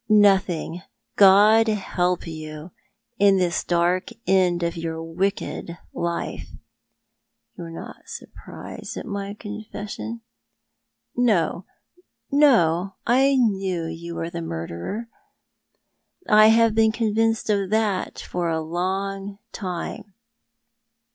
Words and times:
"Nothing. 0.09 0.81
God 1.15 1.67
help 1.67 2.25
you 2.25 2.71
in 3.19 3.37
this 3.37 3.63
dark 3.63 4.09
end 4.25 4.63
of 4.63 4.75
your 4.75 5.03
wicked 5.03 5.77
life!"" 5.93 6.49
You 7.55 7.65
are 7.65 7.69
not 7.69 8.07
surprised 8.09 8.97
at 8.97 9.05
my 9.05 9.35
confession?" 9.35 10.21
"No, 11.15 11.65
no. 12.31 12.95
I 13.05 13.35
knew 13.35 13.85
you 13.85 14.15
were 14.15 14.31
the 14.31 14.41
murderer. 14.41 15.07
I 16.27 16.47
have 16.47 16.73
been 16.73 16.91
convinced 16.91 17.51
of 17.51 17.69
that 17.69 18.17
for 18.17 18.49
a 18.49 18.59
long 18.59 19.37
time. 19.51 20.13